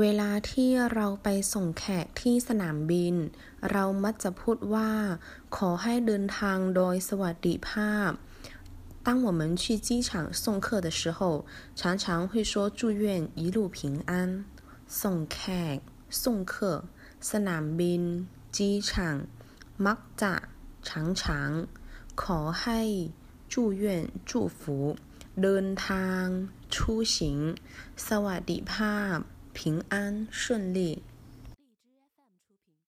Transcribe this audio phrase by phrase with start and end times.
[0.00, 3.14] เวลาที่เราไปส่งแขกที่สนามบิน
[3.70, 4.92] เรามักจะพูดว่า
[5.56, 8.10] ขอให้เดินทางโดยสวัสดิภาพ
[9.06, 11.20] 当我们去机场送客的时候，
[11.78, 13.04] 常常会说祝愿
[13.42, 13.78] 一路平
[14.10, 14.12] 安。
[15.02, 15.38] ส่งแข
[15.76, 15.78] ก
[16.22, 16.54] 送客
[17.30, 18.02] สนามบิน
[18.56, 18.58] 机
[18.88, 18.90] 场
[19.86, 20.34] มักจะ
[20.86, 21.22] 常常
[22.22, 22.80] ขอให้
[23.52, 23.84] 祝愿
[24.28, 24.96] 祝福
[25.42, 26.24] เดินทาง
[26.74, 26.76] 出
[27.14, 27.14] 行
[28.06, 29.16] สวัสดิภาพ
[29.61, 31.03] 平安顺利。